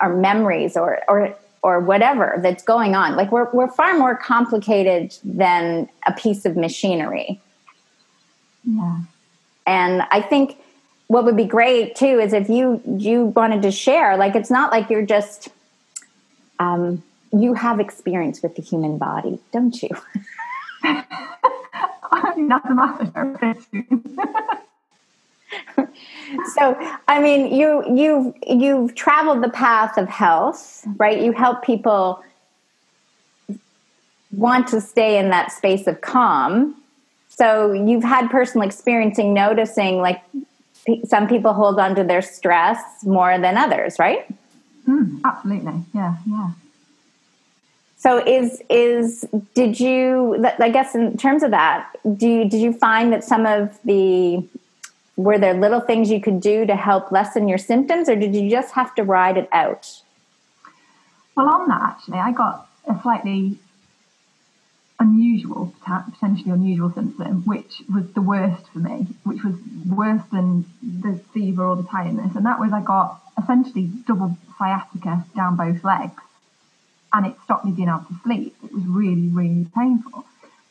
[0.00, 1.34] are memories or or
[1.66, 3.16] or whatever that's going on.
[3.16, 7.40] Like we're we're far more complicated than a piece of machinery.
[8.62, 9.00] Yeah.
[9.66, 10.58] And I think
[11.08, 14.70] what would be great too is if you you wanted to share, like it's not
[14.70, 15.48] like you're just
[16.60, 17.02] um,
[17.32, 19.90] you have experience with the human body, don't you?
[20.84, 23.56] I'm not the master
[26.54, 26.76] so
[27.08, 31.20] i mean you you've you've traveled the path of health right?
[31.20, 32.22] You help people
[34.32, 36.74] want to stay in that space of calm.
[37.28, 40.22] So you've had personal experiencing noticing like
[41.04, 44.26] some people hold on to their stress more than others right?
[44.86, 45.74] Mm, absolutely.
[45.94, 46.50] Yeah yeah.
[47.98, 52.72] So is is did you i guess in terms of that do you, did you
[52.72, 54.46] find that some of the
[55.16, 58.50] were there little things you could do to help lessen your symptoms or did you
[58.50, 60.02] just have to ride it out?
[61.34, 63.58] Well on that actually i got a slightly
[64.98, 69.54] unusual potentially unusual symptom which was the worst for me which was
[69.86, 72.34] worse than the fever or the tiredness.
[72.36, 76.22] And that was i got essentially double sciatica down both legs
[77.12, 78.56] and it stopped me being able to sleep.
[78.64, 80.24] It was really really painful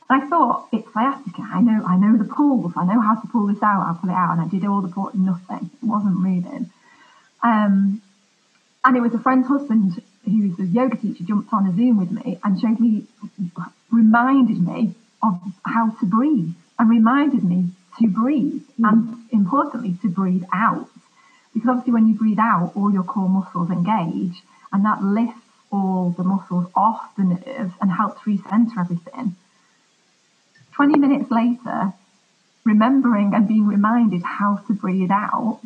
[0.09, 1.41] and I thought, it's sciatica.
[1.41, 2.73] I know, I know the pulls.
[2.75, 3.87] I know how to pull this out.
[3.87, 4.33] I'll pull it out.
[4.33, 5.71] And I did all the pull, nothing.
[5.81, 6.69] It wasn't moving.
[7.41, 8.01] Um,
[8.83, 12.11] and it was a friend's husband who's a yoga teacher jumped on a Zoom with
[12.11, 13.05] me and showed me,
[13.91, 18.91] reminded me of how to breathe and reminded me to breathe mm.
[18.91, 20.89] and importantly to breathe out.
[21.53, 25.41] because obviously when you breathe out, all your core muscles engage, and that lifts
[25.71, 29.35] all the muscles off the nerves and helps recenter everything.
[30.75, 31.93] 20 minutes later,
[32.65, 35.61] remembering and being reminded how to breathe out,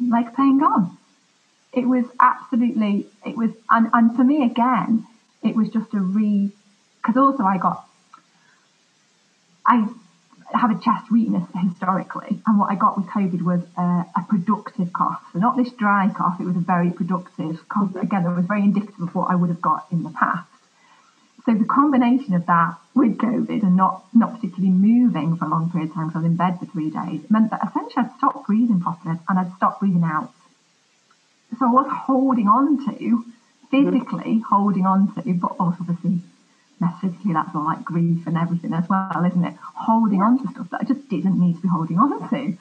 [0.00, 0.96] like pain gone.
[1.72, 5.06] It was absolutely, it was, and, and for me again,
[5.42, 6.50] it was just a re,
[7.00, 7.86] because also I got,
[9.66, 9.88] I
[10.52, 15.22] have a chest weakness historically, and what I got with COVID was a, productive cough.
[15.32, 17.94] So not this dry cough, it was a very productive cough.
[17.94, 20.48] Again, it was very indicative of what I would have got in the past.
[21.46, 25.70] So the combination of that with COVID and not not particularly moving for a long
[25.70, 28.16] period of time because I was in bed for three days meant that essentially I'd
[28.16, 30.32] stopped breathing properly and I'd stopped breathing out.
[31.58, 33.24] So I was holding on to,
[33.70, 34.54] physically mm-hmm.
[34.54, 36.20] holding on to, but also obviously
[36.80, 39.54] metaphysically that's all like grief and everything as well, isn't it?
[39.74, 42.56] Holding on to stuff that I just didn't need to be holding on to.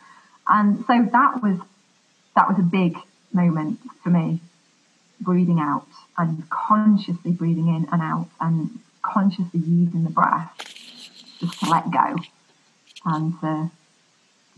[0.48, 1.58] And so that was
[2.36, 2.98] that was a big
[3.32, 4.42] moment for me,
[5.24, 10.52] breathing out and consciously breathing in and out and consciously using the breath
[11.40, 12.16] just to let go
[13.06, 13.72] and to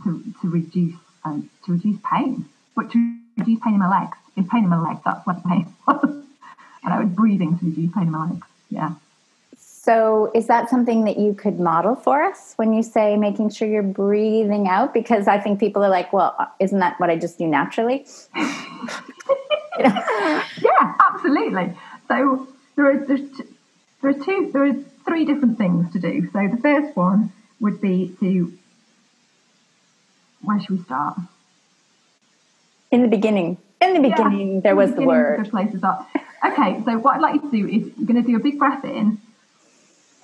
[0.03, 4.17] to, to reduce um, to reduce pain, but to reduce pain in my legs.
[4.35, 4.99] It's pain in my legs.
[5.03, 6.03] That's what pain was,
[6.83, 8.45] and I was breathing to reduce pain in my legs.
[8.69, 8.93] Yeah.
[9.57, 13.67] So, is that something that you could model for us when you say making sure
[13.67, 14.93] you're breathing out?
[14.93, 18.05] Because I think people are like, well, isn't that what I just do naturally?
[19.79, 21.77] yeah, absolutely.
[22.07, 24.73] So there are there are two there are
[25.07, 26.29] three different things to do.
[26.31, 28.53] So the first one would be to
[30.41, 31.17] where should we start?
[32.91, 33.57] In the beginning.
[33.81, 35.43] In the beginning, yeah, there was the, the word.
[35.43, 36.05] Good place to start.
[36.45, 38.57] Okay, so what I'd like you to do is you're going to do a big
[38.57, 39.19] breath in,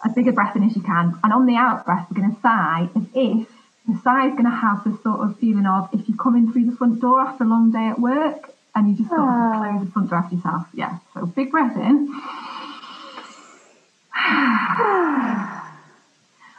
[0.05, 2.35] as big a breath in as you can, and on the out breath, you're going
[2.35, 3.47] to sigh as if
[3.87, 6.51] the sigh is going to have the sort of feeling of if you come in
[6.51, 9.53] through the front door after a long day at work and you just of ah.
[9.57, 10.67] close the front door after yourself.
[10.73, 10.97] Yeah.
[11.13, 11.83] So big breath in.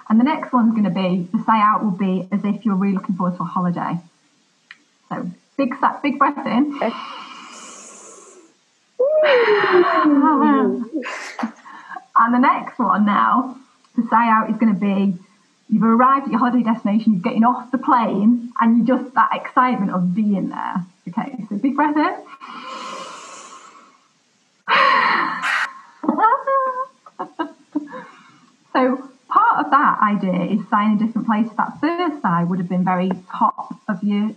[0.09, 2.77] and the next one's going to be the say out will be as if you're
[2.77, 3.99] really looking forward to a holiday.
[5.09, 6.79] So big big breath in.
[12.15, 13.57] And the next one now,
[13.97, 15.19] the say out is going to be
[15.69, 19.31] you've arrived at your holiday destination, you're getting off the plane, and you just that
[19.35, 20.85] excitement of being there.
[21.09, 22.15] Okay, so big breath in.
[28.73, 31.53] so part of that idea is sighing in different places.
[31.57, 34.35] That first sigh would have been very top of your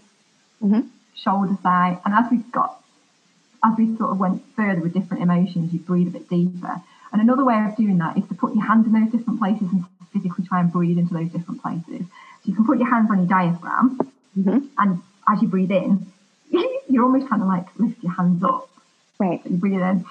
[0.62, 0.82] mm-hmm.
[1.16, 2.82] shoulder sigh, and as we got
[3.66, 6.82] as we sort of went further with different emotions, you breathe a bit deeper.
[7.12, 9.68] And another way of doing that is to put your hands in those different places
[9.72, 9.86] and
[10.16, 12.06] physically try and breathe into those different places.
[12.06, 14.00] So you can put your hands on your diaphragm,
[14.38, 14.68] mm-hmm.
[14.78, 16.08] and as you breathe in,
[16.90, 18.70] you're almost kind of like lift your hands up.
[19.20, 19.42] Right.
[19.44, 20.06] So you breathe in,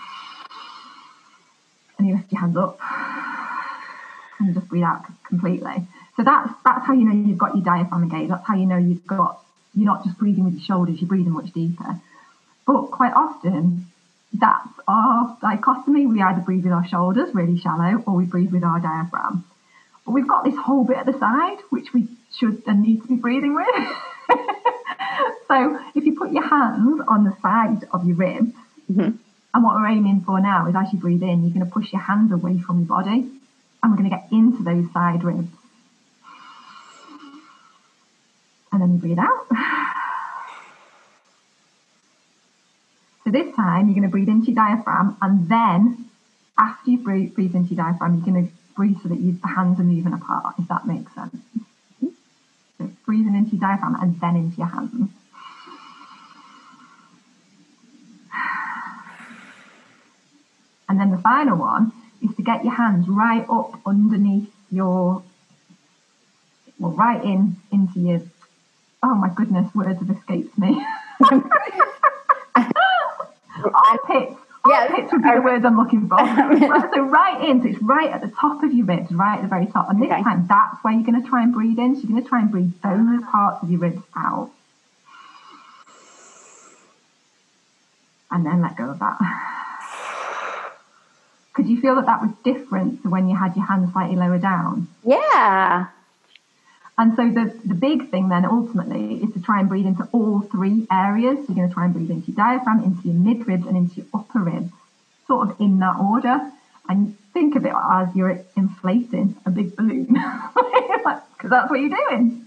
[1.99, 2.79] and you lift your hands up,
[4.39, 5.87] and you just breathe out completely.
[6.17, 8.31] So that's that's how you know you've got your diaphragm engaged.
[8.31, 9.41] That's how you know you've got
[9.75, 12.01] you're not just breathing with your shoulders, you're breathing much deeper.
[12.67, 13.87] But quite often,
[14.33, 16.07] that's our dichotomy.
[16.07, 19.45] We either breathe with our shoulders really shallow, or we breathe with our diaphragm.
[20.05, 23.09] But we've got this whole bit at the side, which we should and need to
[23.09, 23.67] be breathing with.
[25.49, 28.53] so if you put your hands on the side of your ribs,
[28.91, 29.17] mm-hmm.
[29.55, 31.93] and what we're aiming for now is as you breathe in, you're going to push
[31.93, 33.31] your hands away from your body,
[33.83, 35.49] and we're going to get into those side ribs.
[38.73, 39.47] And then you breathe out.
[43.25, 46.11] So this time you're going to breathe into your diaphragm, and then
[46.59, 49.79] after you breathe, breathe into your diaphragm, you're going to breathe so that your hands
[49.81, 51.37] are moving apart, if that makes sense.
[52.79, 55.11] So breathing into your diaphragm and then into your hands.
[60.89, 65.23] And then the final one is to get your hands right up underneath your,
[66.79, 68.21] well, right in into your,
[69.03, 70.85] oh my goodness, words have escaped me.
[73.75, 76.19] Armpits yeah, picture would be the words I'm looking for.
[76.75, 79.43] Um, so right in, so it's right at the top of your ribs, right at
[79.43, 79.91] the very top.
[79.91, 80.23] And this okay.
[80.23, 81.95] time, that's where you're going to try and breathe in.
[81.95, 84.51] So you're going to try and breathe those parts of your ribs out.
[88.31, 89.19] And then let go of that.
[91.53, 94.39] Could you feel that that was different to when you had your hands slightly lower
[94.39, 94.89] down?
[95.05, 95.87] Yeah.
[96.97, 100.43] And so the, the big thing then ultimately is to try and breathe into all
[100.43, 101.39] three areas.
[101.39, 103.77] So you're going to try and breathe into your diaphragm, into your mid ribs, and
[103.77, 104.73] into your upper ribs,
[105.27, 106.53] sort of in that order.
[106.89, 110.07] And think of it as you're inflating a big balloon,
[110.55, 112.44] because that's what you're doing.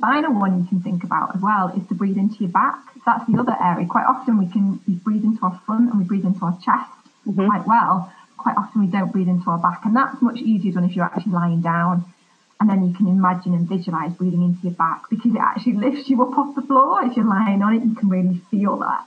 [0.00, 2.78] Final one you can think about as well is to breathe into your back.
[3.06, 3.86] That's the other area.
[3.86, 6.90] Quite often we can we breathe into our front and we breathe into our chest
[7.26, 7.46] mm-hmm.
[7.46, 8.12] quite well.
[8.36, 11.04] Quite often we don't breathe into our back, and that's much easier done if you're
[11.04, 12.04] actually lying down.
[12.58, 16.10] And then you can imagine and visualize breathing into your back because it actually lifts
[16.10, 17.02] you up off the floor.
[17.04, 19.06] If you're lying on it, you can really feel that.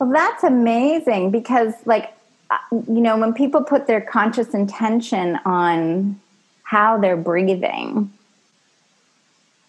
[0.00, 2.12] Well, that's amazing because, like,
[2.50, 6.20] uh, you know, when people put their conscious intention on
[6.68, 8.12] how they're breathing,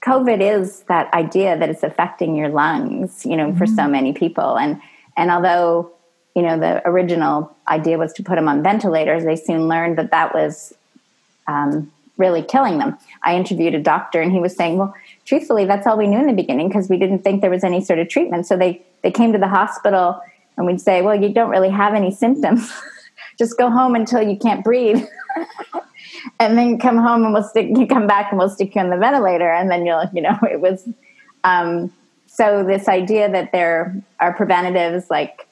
[0.02, 3.58] COVID is that idea that it's affecting your lungs, you know, mm-hmm.
[3.58, 3.92] for so mm-hmm.
[3.94, 4.58] many people.
[4.58, 4.82] And
[5.16, 5.94] and although,
[6.36, 10.12] you know, the original idea was to put them on ventilators, they soon learned that
[10.12, 10.74] that was
[11.48, 12.98] um, really killing them.
[13.24, 14.94] I interviewed a doctor and he was saying, well,
[15.24, 17.82] truthfully, that's all we knew in the beginning because we didn't think there was any
[17.82, 18.46] sort of treatment.
[18.46, 20.22] So they, they came to the hospital
[20.58, 22.70] and we'd say, well, you don't really have any symptoms.
[23.38, 25.06] Just go home until you can't breathe.
[26.40, 28.90] and then come home and we'll stick, you come back and we'll stick you on
[28.90, 29.52] the ventilator.
[29.52, 30.88] And then you'll, you know, it was,
[31.44, 31.92] um,
[32.28, 35.48] so this idea that there are preventatives like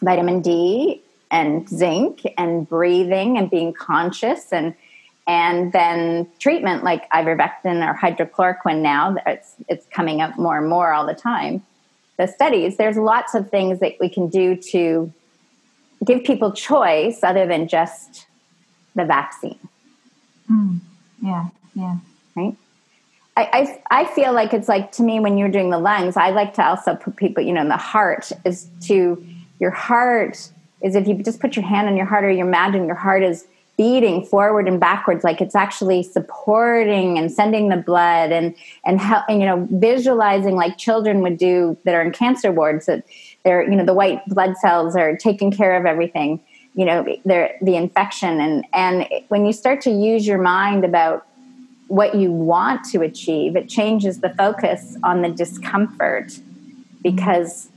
[0.00, 4.74] vitamin D and zinc and breathing and being conscious and
[5.28, 10.92] and then treatment like ivermectin or hydrochloroquine now it's it's coming up more and more
[10.92, 11.62] all the time
[12.16, 15.12] the studies there's lots of things that we can do to
[16.04, 18.26] give people choice other than just
[18.94, 19.58] the vaccine
[20.50, 20.80] mm,
[21.22, 21.96] yeah yeah.
[22.34, 22.56] Right?
[23.36, 26.30] I, I, I feel like it's like to me when you're doing the lungs i
[26.30, 29.22] like to also put people you know in the heart is to
[29.60, 30.50] your heart
[30.82, 33.22] is if you just put your hand on your heart or you imagine your heart
[33.22, 38.54] is beating forward and backwards like it's actually supporting and sending the blood and
[38.86, 42.86] and, help, and you know visualizing like children would do that are in cancer wards
[42.86, 43.04] that
[43.44, 46.40] they're you know the white blood cells are taking care of everything
[46.76, 51.26] you know the infection and and when you start to use your mind about
[51.88, 56.38] what you want to achieve it changes the focus on the discomfort
[57.02, 57.68] because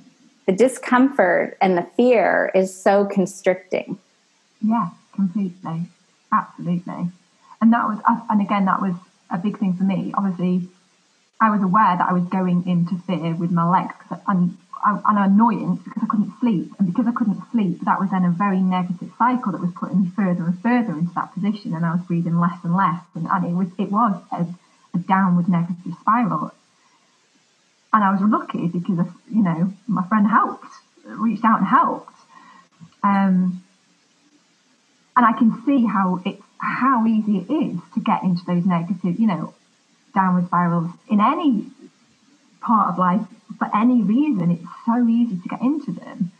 [0.46, 3.98] the discomfort and the fear is so constricting
[4.62, 4.90] yeah
[5.20, 5.90] completely,
[6.32, 7.12] absolutely.
[7.62, 8.96] And that was, uh, and again, that was
[9.30, 10.14] a big thing for me.
[10.16, 10.70] Obviously,
[11.42, 15.82] I was aware that I was going into fear with my legs and an annoyance
[15.84, 16.72] because I couldn't sleep.
[16.80, 20.04] And because I couldn't sleep, that was then a very negative cycle that was putting
[20.04, 21.74] me further and further into that position.
[21.74, 23.02] And I was breathing less and less.
[23.16, 24.48] And, and it was, it was a,
[24.94, 26.52] a downward negative spiral.
[27.92, 30.68] And I was lucky because, you know, my friend helped,
[31.06, 32.14] reached out and helped.
[33.04, 33.64] Um,
[35.16, 39.20] and I can see how it's how easy it is to get into those negative,
[39.20, 39.54] you know,
[40.14, 41.68] downward spirals in any
[42.62, 43.26] part of life
[43.60, 44.52] for any reason.
[44.52, 46.32] It's so easy to get into them,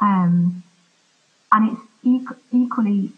[0.00, 0.62] um,
[1.52, 3.12] and it's equally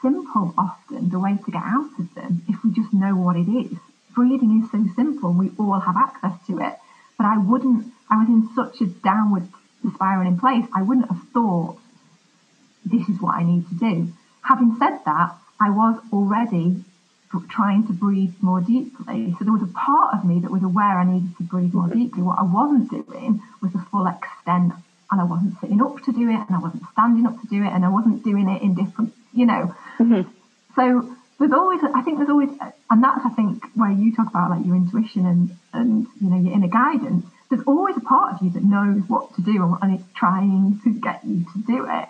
[0.00, 3.48] simple often the way to get out of them if we just know what it
[3.48, 3.78] is.
[4.14, 6.74] Breathing is so simple; we all have access to it.
[7.16, 7.92] But I wouldn't.
[8.10, 9.48] I was in such a downward
[9.94, 10.66] spiral in place.
[10.72, 11.78] I wouldn't have thought
[12.84, 14.12] this is what I need to do
[14.42, 16.84] Having said that, I was already
[17.40, 19.34] trying to breathe more deeply.
[19.38, 21.88] So there was a part of me that was aware I needed to breathe more
[21.88, 22.22] deeply.
[22.22, 24.72] What I wasn't doing was the full extent,
[25.10, 27.62] and I wasn't sitting up to do it, and I wasn't standing up to do
[27.64, 29.74] it, and I wasn't doing it in different, you know.
[29.98, 30.28] Mm-hmm.
[30.76, 32.50] So there's always, I think there's always,
[32.90, 36.38] and that's I think where you talk about like your intuition and and you know
[36.38, 37.26] your inner guidance.
[37.50, 40.90] There's always a part of you that knows what to do and it's trying to
[40.90, 42.08] get you to do it.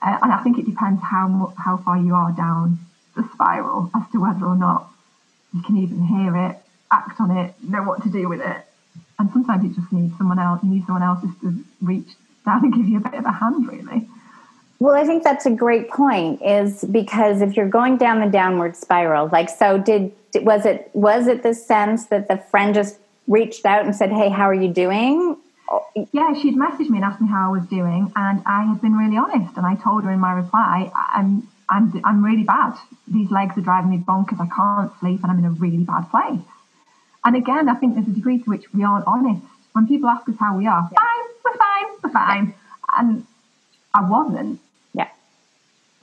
[0.00, 2.78] Uh, and I think it depends how how far you are down
[3.16, 4.90] the spiral as to whether or not
[5.54, 6.56] you can even hear it,
[6.90, 8.64] act on it, know what to do with it.
[9.18, 10.62] And sometimes you just need someone else.
[10.62, 12.08] You need someone else just to reach
[12.44, 14.08] down and give you a bit of a hand, really.
[14.78, 16.40] Well, I think that's a great point.
[16.42, 21.26] Is because if you're going down the downward spiral, like so, did was it was
[21.26, 22.98] it the sense that the friend just
[23.28, 25.36] reached out and said, "Hey, how are you doing?"
[26.12, 28.96] yeah, she'd messaged me and asked me how I was doing, and I had been
[28.96, 29.56] really honest.
[29.56, 32.74] And I told her in my reply, I'm I'm I'm really bad.
[33.06, 34.40] These legs are driving me bonkers.
[34.40, 36.40] I can't sleep, and I'm in a really bad place.
[37.24, 39.42] And again, I think there's a degree to which we aren't honest.
[39.72, 40.98] When people ask us how we are, yeah.
[40.98, 42.54] fine, we're fine, we're fine,
[42.98, 43.26] and
[43.94, 44.60] I wasn't.
[44.94, 45.08] Yeah.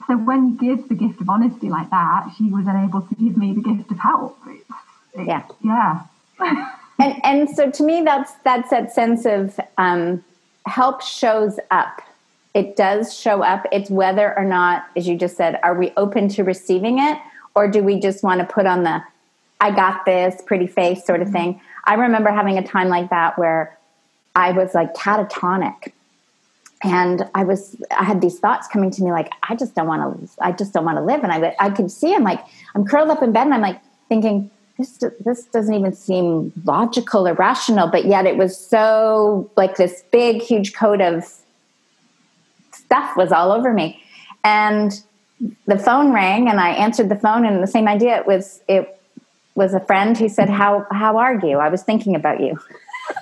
[0.06, 3.36] So when you give the gift of honesty like that, she was unable to give
[3.36, 4.38] me the gift of help.
[4.46, 4.70] It's,
[5.26, 5.42] yeah.
[5.62, 6.02] Yeah.
[6.98, 10.24] and and so to me that's that's that sense of um,
[10.66, 12.00] help shows up
[12.58, 16.28] it does show up it's whether or not as you just said are we open
[16.28, 17.16] to receiving it
[17.54, 19.00] or do we just want to put on the
[19.60, 21.52] i got this pretty face sort of mm-hmm.
[21.52, 21.60] thing.
[21.84, 23.78] I remember having a time like that where
[24.34, 25.92] i was like catatonic.
[26.82, 30.02] And i was i had these thoughts coming to me like i just don't want
[30.02, 31.22] to i just don't want to live.
[31.22, 32.44] And i i could see i'm like
[32.74, 37.26] i'm curled up in bed and i'm like thinking this this doesn't even seem logical
[37.26, 41.24] or rational, but yet it was so like this big, huge coat of
[42.78, 44.02] stuff was all over me,
[44.44, 44.92] and
[45.66, 48.18] the phone rang, and I answered the phone, and the same idea.
[48.18, 49.00] It was it
[49.54, 51.58] was a friend who said, "How how are you?
[51.58, 52.58] I was thinking about you."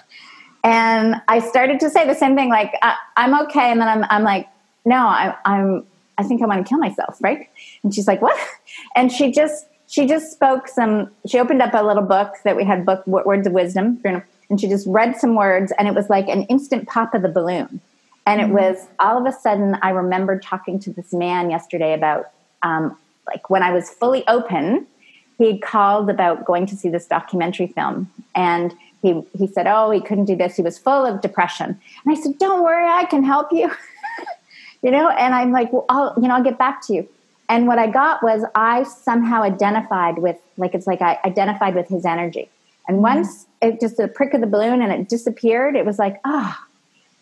[0.65, 4.05] and I started to say the same thing, like I, am okay, and then I'm
[4.11, 4.49] I'm like,
[4.85, 5.85] no, I, I'm
[6.19, 7.49] I think I want to kill myself, right?
[7.83, 8.39] And she's like, what?
[8.95, 11.11] And she just she just spoke some.
[11.27, 14.69] She opened up a little book that we had book words of wisdom, and she
[14.69, 17.81] just read some words, and it was like an instant pop of the balloon.
[18.27, 18.55] And it mm-hmm.
[18.55, 22.31] was all of a sudden, I remembered talking to this man yesterday about
[22.63, 24.87] um, like when I was fully open,
[25.39, 30.01] he called about going to see this documentary film, and he he said, "Oh, he
[30.01, 30.57] couldn't do this.
[30.57, 33.71] He was full of depression." And I said, "Don't worry, I can help you."
[34.83, 37.09] you know, and I'm like, "Well, I'll you know, I'll get back to you."
[37.49, 41.89] And what I got was I somehow identified with, like, it's like I identified with
[41.89, 42.49] his energy.
[42.89, 43.15] And mm-hmm.
[43.19, 46.59] once it just a prick of the balloon and it disappeared, it was like, ah,
[46.59, 46.67] oh,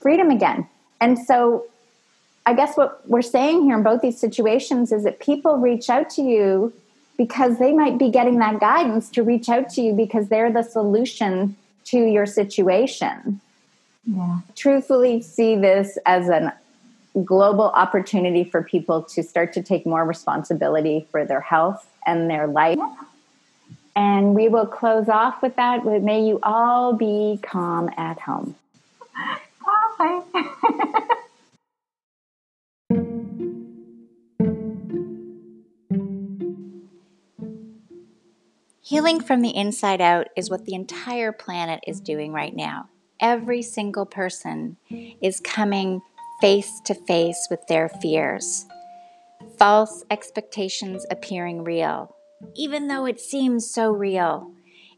[0.00, 0.66] freedom again.
[1.04, 1.66] And so
[2.46, 6.08] I guess what we're saying here in both these situations is that people reach out
[6.10, 6.72] to you
[7.18, 10.62] because they might be getting that guidance to reach out to you because they're the
[10.62, 13.38] solution to your situation.
[14.06, 14.38] Yeah.
[14.56, 16.52] Truthfully, see this as an
[17.22, 22.46] global opportunity for people to start to take more responsibility for their health and their
[22.46, 22.78] life.
[23.94, 25.84] And we will close off with that.
[25.84, 28.56] May you all be calm at home.
[38.80, 42.90] Healing from the inside out is what the entire planet is doing right now.
[43.20, 44.76] Every single person
[45.22, 46.02] is coming
[46.40, 48.66] face to face with their fears.
[49.58, 52.14] False expectations appearing real,
[52.54, 54.50] even though it seems so real.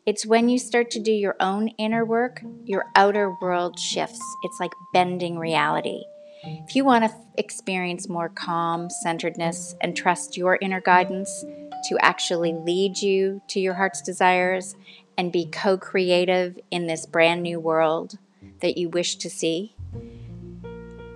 [0.06, 4.22] It's when you start to do your own inner work, your outer world shifts.
[4.44, 6.04] It's like bending reality.
[6.44, 11.44] If you want to experience more calm, centeredness, and trust your inner guidance
[11.88, 14.76] to actually lead you to your heart's desires
[15.18, 18.16] and be co creative in this brand new world
[18.60, 19.74] that you wish to see,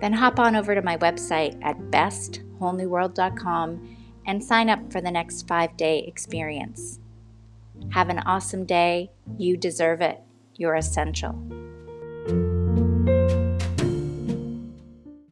[0.01, 5.47] then hop on over to my website at bestwholenewworld.com and sign up for the next
[5.47, 6.99] five day experience.
[7.89, 9.11] Have an awesome day.
[9.37, 10.21] You deserve it.
[10.55, 11.60] You're essential.